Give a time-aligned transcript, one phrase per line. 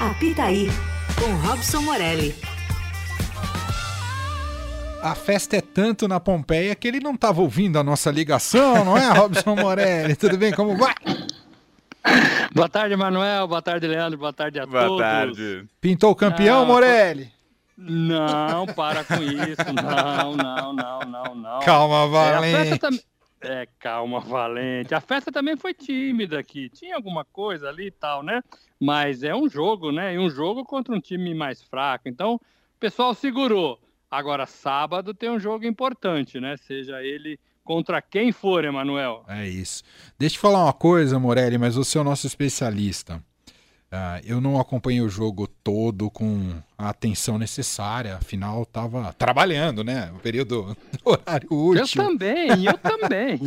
[0.00, 0.68] Apitaí,
[1.18, 2.34] com Robson Morelli.
[5.02, 8.96] A festa é tanto na Pompeia que ele não estava ouvindo a nossa ligação, não
[8.96, 10.14] é, Robson Morelli?
[10.16, 10.52] Tudo bem?
[10.52, 10.94] Como vai?
[12.54, 13.46] Boa tarde, Manuel.
[13.46, 14.18] Boa tarde, Leandro.
[14.18, 14.96] Boa tarde a Boa todos.
[14.98, 15.64] Boa tarde.
[15.80, 17.30] Pintou o campeão, Não, Morelli?
[17.76, 19.72] Não, para com isso.
[19.74, 21.60] Não, não, não, não, não.
[21.60, 22.68] Calma, É, a Valente.
[22.80, 22.90] festa
[23.40, 24.94] É, calma, Valente.
[24.94, 26.68] A festa também foi tímida aqui.
[26.68, 28.42] Tinha alguma coisa ali e tal, né?
[28.80, 30.14] Mas é um jogo, né?
[30.14, 32.08] E um jogo contra um time mais fraco.
[32.08, 32.40] Então, o
[32.78, 33.80] pessoal segurou.
[34.10, 36.56] Agora, sábado tem um jogo importante, né?
[36.56, 39.24] Seja ele contra quem for, Emanuel.
[39.28, 39.82] É isso.
[40.18, 43.22] Deixa eu falar uma coisa, Morelli, mas você é o nosso especialista.
[43.90, 50.12] Ah, eu não acompanhei o jogo todo com a atenção necessária, afinal estava trabalhando, né?
[50.14, 52.02] O período horário Eu útil.
[52.04, 53.40] também, eu também.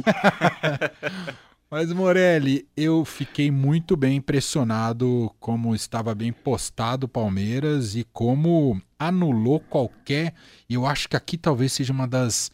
[1.70, 8.82] Mas, Morelli, eu fiquei muito bem impressionado como estava bem postado o Palmeiras e como
[9.00, 10.34] anulou qualquer.
[10.68, 12.52] E eu acho que aqui talvez seja uma das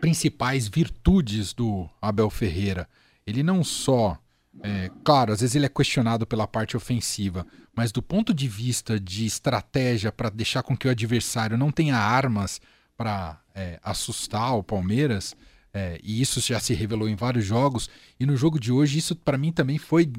[0.00, 2.88] principais virtudes do Abel Ferreira.
[3.26, 4.18] Ele não só.
[4.62, 8.98] É, claro, às vezes ele é questionado pela parte ofensiva, mas do ponto de vista
[8.98, 12.60] de estratégia para deixar com que o adversário não tenha armas
[12.96, 13.38] para
[13.82, 15.34] assustar o Palmeiras,
[15.72, 17.88] é, e isso já se revelou em vários jogos.
[18.18, 20.10] E no jogo de hoje, isso para mim também foi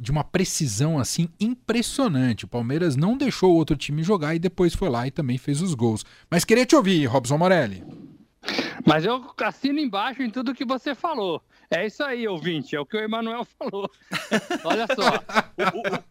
[0.00, 2.44] de uma precisão assim impressionante.
[2.44, 5.62] O Palmeiras não deixou o outro time jogar e depois foi lá e também fez
[5.62, 6.04] os gols.
[6.30, 7.84] Mas queria te ouvir, Robson Morelli.
[8.86, 11.42] Mas eu assino embaixo em tudo que você falou.
[11.72, 13.88] É isso aí, ouvinte, é o que o Emanuel falou.
[14.64, 15.10] Olha só,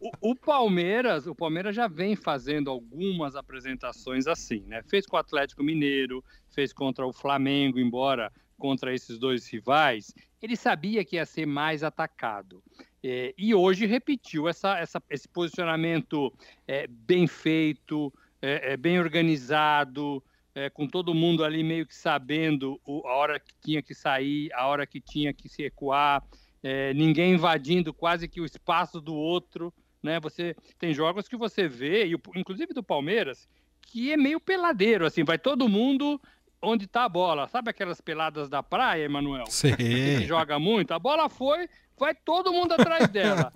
[0.00, 4.82] o, o- o- Palmeiras, o Palmeiras já vem fazendo algumas apresentações assim, né?
[4.88, 10.56] Fez com o Atlético Mineiro, fez contra o Flamengo, embora contra esses dois rivais, ele
[10.56, 12.62] sabia que ia ser mais atacado.
[13.02, 16.32] É, e hoje repetiu essa, essa- esse posicionamento
[16.66, 20.22] é, bem feito, é, é, bem organizado,
[20.54, 24.52] é, com todo mundo ali meio que sabendo o- a hora que tinha que sair,
[24.52, 26.22] a hora que tinha que se recuar,
[26.62, 29.72] é, ninguém invadindo quase que o espaço do outro,
[30.02, 30.18] né?
[30.20, 33.48] Você tem jogos que você vê, e inclusive do Palmeiras,
[33.82, 36.20] que é meio peladeiro, assim, vai todo mundo
[36.62, 37.48] onde está a bola.
[37.48, 39.44] Sabe aquelas peladas da praia, Emanuel?
[39.44, 40.24] que Sei.
[40.26, 41.68] joga muito, a bola foi,
[42.00, 43.52] vai todo mundo atrás dela.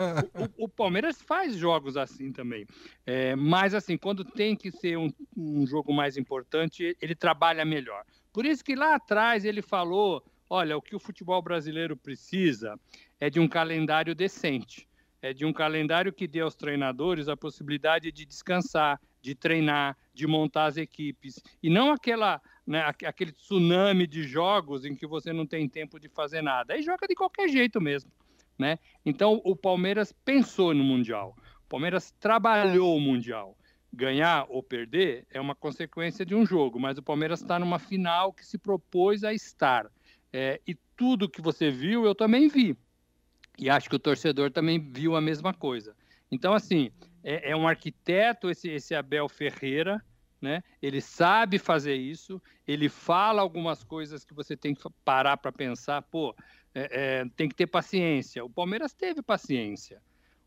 [0.59, 2.67] O, o- Palmeiras faz jogos assim também.
[3.07, 8.05] É, mas assim, quando tem que ser um, um jogo mais importante, ele trabalha melhor.
[8.33, 12.79] Por isso que lá atrás ele falou: olha, o que o futebol brasileiro precisa
[13.19, 14.87] é de um calendário decente.
[15.23, 20.27] É de um calendário que dê aos treinadores a possibilidade de descansar, de treinar, de
[20.27, 21.41] montar as equipes.
[21.63, 25.99] E não aquela né, aque- aquele tsunami de jogos em que você não tem tempo
[25.99, 26.75] de fazer nada.
[26.75, 28.11] Aí joga de qualquer jeito mesmo,
[28.59, 28.79] né?
[29.05, 31.37] Então o Palmeiras pensou no mundial.
[31.67, 33.57] O Palmeiras trabalhou o mundial.
[33.93, 38.33] Ganhar ou perder é uma consequência de um jogo, mas o Palmeiras está numa final
[38.33, 39.87] que se propôs a estar.
[40.33, 42.77] É, e tudo que você viu, eu também vi.
[43.57, 45.95] E acho que o torcedor também viu a mesma coisa.
[46.31, 46.91] Então, assim,
[47.23, 50.05] é, é um arquiteto esse, esse Abel Ferreira,
[50.45, 50.63] né?
[50.83, 56.03] Ele sabe fazer isso, ele fala algumas coisas que você tem que parar para pensar,
[56.03, 56.37] pô,
[56.75, 58.45] é, é, tem que ter paciência.
[58.45, 60.03] O Palmeiras teve paciência.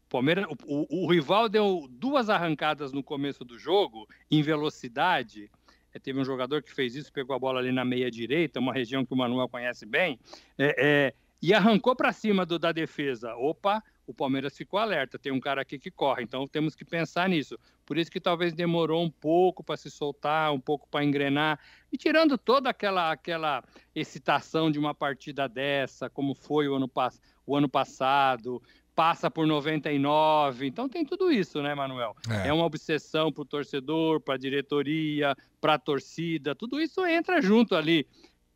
[0.05, 5.49] O, Palmeiras, o, o, o rival deu duas arrancadas no começo do jogo, em velocidade.
[5.91, 8.73] É, teve um jogador que fez isso, pegou a bola ali na meia direita, uma
[8.73, 10.19] região que o Manuel conhece bem,
[10.59, 13.35] é, e arrancou para cima do, da defesa.
[13.35, 17.27] Opa, o Palmeiras ficou alerta, tem um cara aqui que corre, então temos que pensar
[17.27, 17.59] nisso.
[17.85, 21.59] Por isso que talvez demorou um pouco para se soltar, um pouco para engrenar,
[21.91, 23.61] e tirando toda aquela, aquela
[23.93, 26.89] excitação de uma partida dessa, como foi o ano,
[27.45, 28.63] o ano passado,
[28.95, 32.15] passa por 99, então tem tudo isso, né, Manuel?
[32.29, 37.05] É, é uma obsessão para o torcedor, para a diretoria, para a torcida, tudo isso
[37.05, 38.07] entra junto ali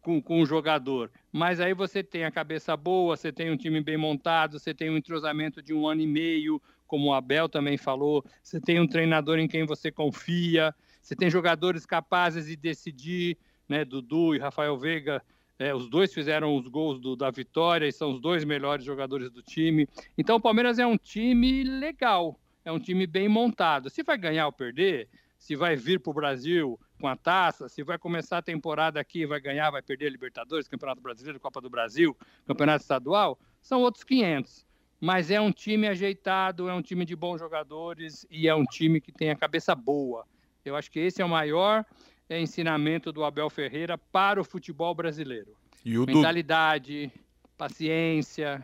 [0.02, 1.12] com, com o jogador.
[1.32, 4.90] Mas aí você tem a cabeça boa, você tem um time bem montado, você tem
[4.90, 8.88] um entrosamento de um ano e meio, como o Abel também falou, você tem um
[8.88, 13.38] treinador em quem você confia, você tem jogadores capazes de decidir,
[13.70, 13.86] né?
[13.86, 15.24] Dudu e Rafael Veiga,
[15.58, 19.30] é, os dois fizeram os gols do, da vitória e são os dois melhores jogadores
[19.30, 19.88] do time.
[20.18, 23.90] Então o Palmeiras é um time legal, é um time bem montado.
[23.90, 25.08] Se vai ganhar ou perder,
[25.38, 29.26] se vai vir para o Brasil com a taça, se vai começar a temporada aqui,
[29.26, 32.16] vai ganhar, vai perder Libertadores, Campeonato Brasileiro, Copa do Brasil,
[32.46, 34.66] Campeonato Estadual, são outros 500.
[35.00, 39.02] Mas é um time ajeitado, é um time de bons jogadores e é um time
[39.02, 40.26] que tem a cabeça boa.
[40.64, 41.84] Eu acho que esse é o maior
[42.30, 45.58] é, ensinamento do Abel Ferreira para o futebol brasileiro.
[45.84, 47.20] E o Mentalidade, du...
[47.58, 48.64] paciência,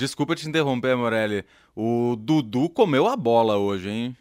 [0.00, 1.44] Desculpa te interromper, Morelli.
[1.76, 4.16] O Dudu comeu a bola hoje, hein?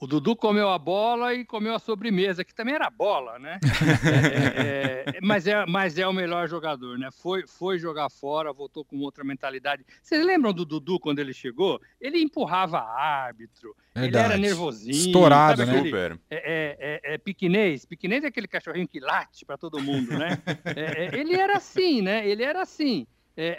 [0.00, 3.58] O Dudu comeu a bola e comeu a sobremesa, que também era bola, né?
[4.54, 7.10] é, é, é, mas, é, mas é o melhor jogador, né?
[7.10, 9.84] Foi, foi jogar fora, voltou com outra mentalidade.
[10.00, 11.80] Vocês lembram do Dudu quando ele chegou?
[12.00, 14.16] Ele empurrava árbitro, Verdade.
[14.16, 14.94] ele era nervosinho.
[14.94, 15.72] Estourado, né?
[15.72, 16.20] Aquele, Super.
[16.30, 17.84] É, é, é, é, piquinês.
[17.84, 20.40] Piquinês é aquele cachorrinho que late para todo mundo, né?
[21.12, 22.28] ele era assim, né?
[22.28, 23.04] Ele era assim.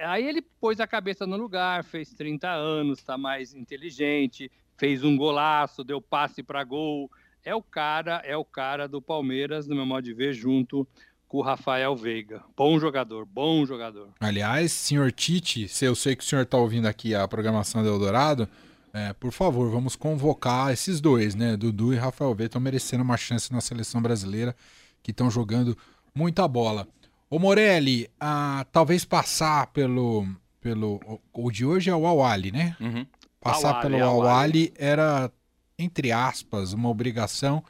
[0.06, 4.50] aí ele pôs a cabeça no lugar, fez 30 anos, está mais inteligente,
[4.80, 7.12] fez um golaço, deu passe para gol.
[7.44, 10.88] É o cara, é o cara do Palmeiras, no meu modo de ver, junto
[11.28, 12.42] com o Rafael Veiga.
[12.58, 14.10] Bom jogador, bom jogador.
[14.20, 17.90] Aliás, senhor Tite, se eu sei que o senhor está ouvindo aqui a programação do
[17.90, 18.48] Eldorado,
[18.92, 21.56] é, por favor, vamos convocar esses dois, né?
[21.56, 24.56] Dudu e Rafael Veiga estão merecendo uma chance na seleção brasileira,
[25.04, 25.78] que estão jogando
[26.16, 26.88] muita bola.
[27.30, 30.28] Ô Morelli, ah, talvez passar pelo.
[30.60, 31.00] pelo
[31.32, 32.76] o de hoje é o Awali, né?
[32.80, 33.06] Uhum.
[33.42, 35.32] Passar pelo Awali era,
[35.78, 37.64] entre aspas, uma obrigação,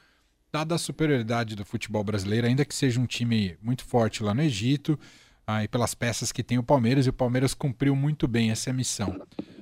[0.52, 4.42] dada a superioridade do futebol brasileiro, ainda que seja um time muito forte lá no
[4.42, 5.00] Egito,
[5.46, 9.22] aí pelas peças que tem o Palmeiras, e o Palmeiras cumpriu muito bem essa missão.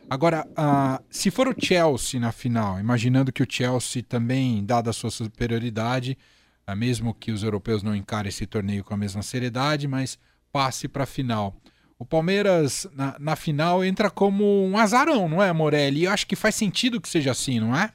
[0.10, 4.94] Agora, uh, se for o Chelsea na final, imaginando que o Chelsea também, dada a
[4.94, 6.18] sua superioridade,
[6.66, 10.18] uh, mesmo que os europeus não encarem esse torneio com a mesma seriedade, mas
[10.50, 11.54] passe para a final.
[12.00, 16.04] O Palmeiras, na, na, final, entra como um azarão, não é, Morelli?
[16.04, 17.92] Eu acho que faz sentido que seja assim, não é?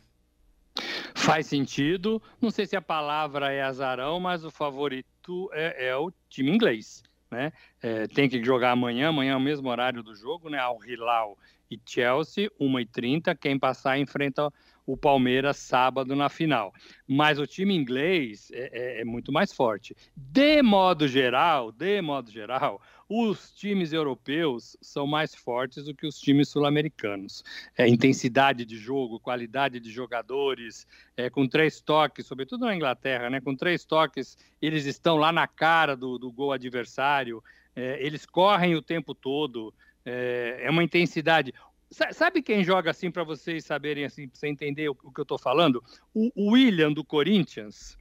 [1.14, 2.20] Faz sentido.
[2.40, 7.02] Não sei se a palavra é azarão, mas o favorito é, é o time inglês.
[7.30, 7.52] Né?
[7.80, 10.58] É, tem que jogar amanhã, amanhã é o mesmo horário do jogo, né?
[10.58, 11.38] Al Hilal
[11.74, 13.36] e Chelsea, 1h30.
[13.36, 14.52] Quem passar enfrenta
[14.86, 16.72] o Palmeiras sábado na final.
[17.06, 19.96] Mas o time inglês é, é, é muito mais forte.
[20.16, 26.18] De modo geral, de modo geral, os times europeus são mais fortes do que os
[26.18, 27.44] times sul-americanos.
[27.76, 30.86] É, intensidade de jogo, qualidade de jogadores,
[31.16, 33.40] é, com três toques, sobretudo na Inglaterra, né?
[33.40, 37.42] Com três toques, eles estão lá na cara do, do gol adversário,
[37.74, 39.72] é, eles correm o tempo todo,
[40.04, 41.52] é, é uma intensidade.
[41.90, 45.24] Sabe quem joga assim para vocês saberem assim, para você entender o, o que eu
[45.24, 45.82] estou falando?
[46.14, 47.98] O, William do Corinthians,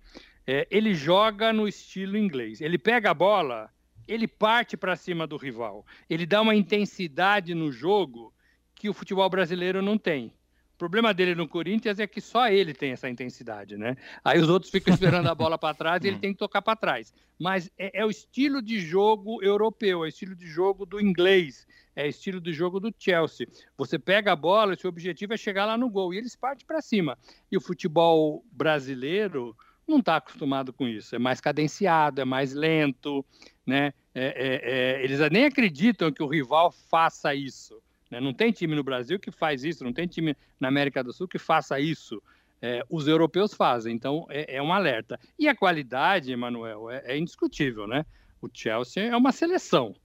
[0.48, 2.62] é, ele joga no estilo inglês.
[2.62, 3.70] Ele pega a bola
[4.08, 5.86] ele parte para cima do rival.
[6.10, 8.34] Ele dá uma intensidade no jogo
[8.76, 10.34] que o futebol brasileiro não tem.
[10.82, 13.96] O problema dele no Corinthians é que só ele tem essa intensidade, né?
[14.26, 16.76] Aí os outros ficam esperando a bola para trás e ele tem que tocar para
[16.76, 17.14] trás.
[17.38, 21.68] Mas é, é, o estilo de jogo europeu, é o estilo de jogo do inglês,
[21.96, 23.48] é o estilo de jogo do Chelsea.
[23.78, 26.82] Você pega a bola, seu objetivo é chegar lá no gol e eles partem para
[26.82, 27.16] cima.
[27.52, 29.56] E o futebol brasileiro
[29.88, 31.16] não está acostumado com isso.
[31.16, 33.24] É mais cadenciado, é mais lento,
[33.64, 33.94] né?
[34.16, 37.81] É, é, é, eles nem acreditam que o rival faça isso.
[38.12, 38.20] Né?
[38.20, 41.28] Não tem time no Brasil que faz isso, não tem time na América do Sul
[41.28, 42.22] que faça isso.
[42.62, 45.20] É, os europeus fazem, então é, é, um alerta.
[45.40, 48.06] E a qualidade, Emanuel, é, indiscutível, né?
[48.40, 49.96] O Chelsea é uma seleção.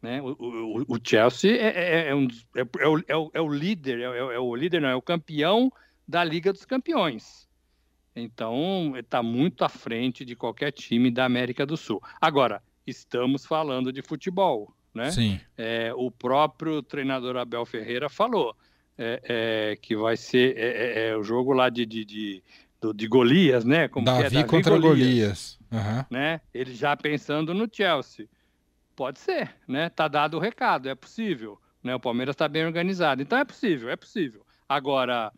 [0.00, 0.22] Né?
[0.22, 4.94] O, o, o Chelsea é, um, o, é, o, líder, é, o líder, não, é
[4.94, 5.72] o campeão
[6.06, 7.48] da Liga dos Campeões.
[8.14, 12.00] Então, está muito à frente de qualquer time da América do Sul.
[12.20, 15.10] Agora, estamos falando de futebol, né?
[15.10, 15.38] Sim.
[15.56, 18.56] É, o próprio treinador Abel Ferreira falou
[18.98, 22.42] é, é, que vai ser é, é, é, o jogo lá de, de, de,
[22.94, 23.88] de Golias, né?
[23.88, 25.58] Como Davi, Davi contra Golias, Golias.
[25.70, 26.04] Uhum.
[26.10, 26.40] né?
[26.52, 28.26] Ele já pensando no Chelsea.
[28.96, 29.90] Pode ser, né?
[29.90, 31.60] Tá dado o recado, é possível.
[31.84, 31.94] Né?
[31.94, 34.44] O Palmeiras está bem organizado, então é possível, é possível.
[34.66, 35.30] Agora,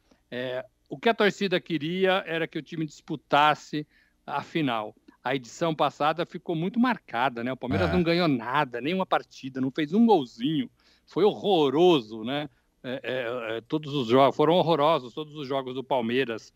[0.88, 3.85] o que a torcida queria era que o time disputasse
[4.25, 7.53] a final a edição passada ficou muito marcada, né?
[7.53, 7.93] O Palmeiras é.
[7.93, 10.71] não ganhou nada, nenhuma partida, não fez um golzinho,
[11.07, 12.49] foi horroroso, né?
[12.83, 16.53] É, é, é todos os jogos foram horrorosos, todos os jogos do Palmeiras.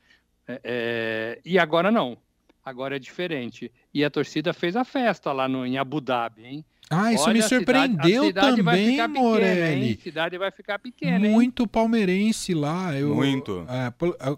[0.47, 2.17] É, é, e agora não,
[2.65, 3.71] agora é diferente.
[3.93, 6.65] E a torcida fez a festa lá no, em Abu Dhabi, hein?
[6.89, 9.99] Ah, isso Olha, me surpreendeu a cidade, a cidade também, vai Morelli.
[9.99, 12.95] a cidade vai ficar pequena, Muito palmeirense lá.
[12.95, 13.65] Eu, Muito.
[13.69, 13.93] É,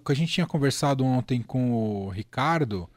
[0.05, 2.89] a gente tinha conversado ontem com o Ricardo.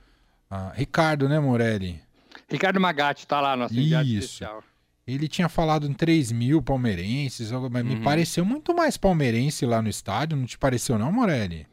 [0.50, 2.02] Ah, Ricardo, né, Morelli?
[2.50, 4.64] Ricardo Magatti está lá, nosso enviado especial.
[5.06, 7.84] Ele tinha falado em 3 mil palmeirenses, mas uhum.
[7.84, 11.66] me pareceu muito mais palmeirense lá no estádio, não te pareceu não, Morelli?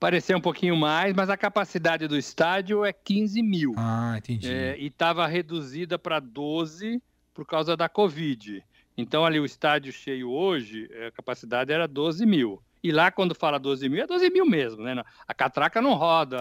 [0.00, 3.74] Pareceu um pouquinho mais, mas a capacidade do estádio é 15 mil.
[3.76, 4.50] Ah, entendi.
[4.50, 7.00] É, e estava reduzida para 12
[7.32, 8.64] por causa da Covid.
[8.96, 12.60] Então, ali o estádio cheio hoje, a capacidade era 12 mil.
[12.82, 15.02] E lá, quando fala 12 mil, é 12 mil mesmo, né?
[15.26, 16.40] A catraca não roda.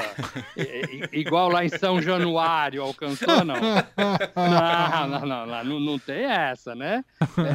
[1.14, 3.56] igual lá em São Januário alcançou, não.
[3.56, 7.06] Não, não, não, não, não, não tem essa, né?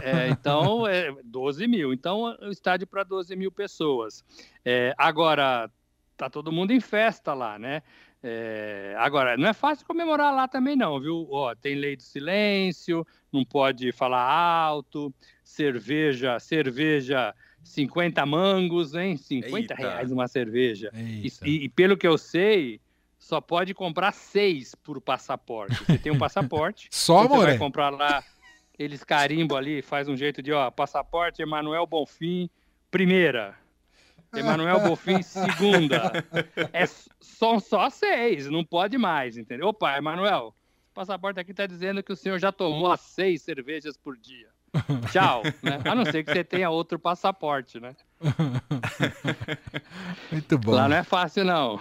[0.04, 1.92] É, é então, é 12 mil.
[1.92, 4.24] Então, o estádio para 12 mil pessoas.
[4.64, 5.68] É, agora,
[6.16, 7.82] tá todo mundo em festa lá, né?
[8.28, 11.28] É, agora, não é fácil comemorar lá também, não, viu?
[11.30, 15.14] Ó, tem lei do silêncio, não pode falar alto,
[15.44, 19.16] cerveja, cerveja 50 mangos, hein?
[19.16, 19.74] 50 Eita.
[19.76, 20.90] reais uma cerveja.
[20.92, 22.80] E, e, pelo que eu sei,
[23.16, 25.76] só pode comprar seis por passaporte.
[25.84, 28.24] Você tem um passaporte, só você vai comprar lá,
[28.76, 32.50] eles carimbam ali, faz um jeito de, ó, passaporte Emanuel Bonfim,
[32.90, 33.56] primeira.
[34.34, 36.24] Emanuel Bonfim, segunda.
[36.72, 36.86] É,
[37.20, 39.68] são só seis, não pode mais, entendeu?
[39.68, 40.54] Opa, Emanuel,
[40.90, 44.48] o passaporte aqui está dizendo que o senhor já tomou as seis cervejas por dia.
[45.10, 45.80] Tchau, né?
[45.84, 47.94] A não ser que você tenha outro passaporte, né?
[50.30, 50.72] Muito bom.
[50.72, 51.80] Lá não é fácil, não.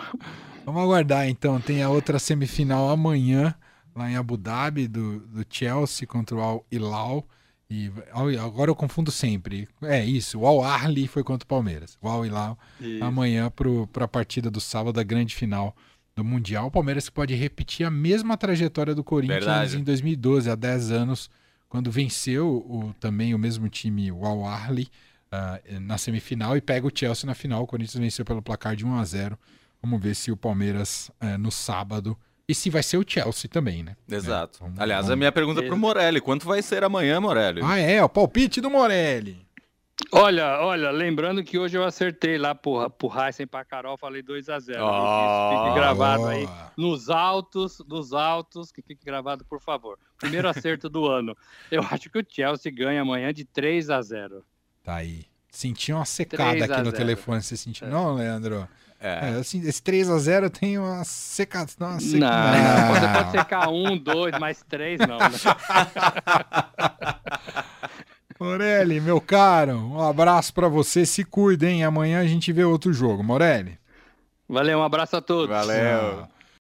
[0.65, 1.59] Vamos aguardar, então.
[1.59, 3.53] Tem a outra semifinal amanhã,
[3.95, 7.27] lá em Abu Dhabi, do, do Chelsea contra o Al Hilal.
[7.69, 7.91] E
[8.39, 9.67] agora eu confundo sempre.
[9.81, 11.97] É isso, o Al Arli foi contra o Palmeiras.
[12.01, 12.57] O Al Hilal
[13.01, 13.51] amanhã
[13.91, 15.75] para a partida do sábado da grande final
[16.15, 16.67] do Mundial.
[16.67, 19.77] O Palmeiras pode repetir a mesma trajetória do Corinthians Verdade.
[19.77, 21.29] em 2012, há 10 anos,
[21.67, 24.87] quando venceu o, também o mesmo time, o Al Arli,
[25.31, 27.63] uh, na semifinal e pega o Chelsea na final.
[27.63, 29.39] O Corinthians venceu pelo placar de 1 a 0.
[29.81, 33.83] Vamos ver se o Palmeiras uh, no sábado e se vai ser o Chelsea também,
[33.83, 33.95] né?
[34.09, 34.59] Exato.
[34.59, 35.13] É, vamos, Aliás, vamos...
[35.13, 37.61] a minha pergunta para o Morelli: quanto vai ser amanhã, Morelli?
[37.63, 39.45] Ah, é, o palpite do Morelli.
[40.11, 44.75] Olha, olha, lembrando que hoje eu acertei lá pro, pro Heisen pra Carol, falei 2x0.
[44.77, 46.27] Oh, fique gravado oh.
[46.27, 46.47] aí
[46.77, 49.97] nos altos, nos altos, que fique gravado, por favor.
[50.17, 51.35] Primeiro acerto do ano.
[51.71, 54.43] Eu acho que o Chelsea ganha amanhã de 3 a 0
[54.83, 55.25] Tá aí.
[55.49, 57.87] Senti uma secada aqui no telefone, você sentiu?
[57.87, 57.89] É.
[57.89, 58.67] Não, Leandro?
[59.05, 59.35] É.
[59.35, 61.69] é assim, esse 3x0 tem uma secada.
[61.79, 62.17] Uma seca...
[62.17, 65.19] Não, não, você pode secar um, dois, mais três, não.
[65.19, 65.29] Né?
[68.39, 71.05] Morelli, meu caro, um abraço para você.
[71.05, 71.83] Se cuide, hein?
[71.83, 73.23] Amanhã a gente vê outro jogo.
[73.23, 73.77] Morelli.
[74.49, 75.55] Valeu, um abraço a todos.
[75.55, 76.27] Valeu.